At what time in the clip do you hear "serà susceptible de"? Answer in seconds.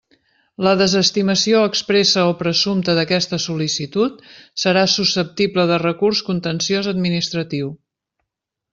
4.65-5.81